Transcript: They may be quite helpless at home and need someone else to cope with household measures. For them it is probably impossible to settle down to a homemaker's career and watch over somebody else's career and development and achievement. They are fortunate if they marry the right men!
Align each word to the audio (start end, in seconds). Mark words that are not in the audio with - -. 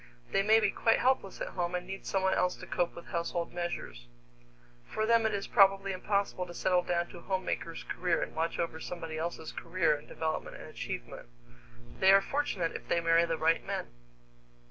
They 0.31 0.41
may 0.41 0.59
be 0.59 0.71
quite 0.71 0.97
helpless 0.97 1.41
at 1.41 1.49
home 1.49 1.75
and 1.75 1.85
need 1.85 2.07
someone 2.07 2.33
else 2.33 2.55
to 2.55 2.65
cope 2.65 2.95
with 2.95 3.05
household 3.05 3.53
measures. 3.53 4.07
For 4.83 5.05
them 5.05 5.27
it 5.27 5.33
is 5.35 5.45
probably 5.45 5.91
impossible 5.91 6.47
to 6.47 6.55
settle 6.55 6.81
down 6.81 7.09
to 7.09 7.19
a 7.19 7.21
homemaker's 7.21 7.83
career 7.83 8.19
and 8.23 8.33
watch 8.33 8.57
over 8.57 8.79
somebody 8.79 9.19
else's 9.19 9.51
career 9.51 9.95
and 9.95 10.07
development 10.07 10.55
and 10.57 10.65
achievement. 10.67 11.29
They 11.99 12.11
are 12.11 12.19
fortunate 12.19 12.75
if 12.75 12.87
they 12.87 12.99
marry 12.99 13.25
the 13.25 13.37
right 13.37 13.63
men! 13.63 13.91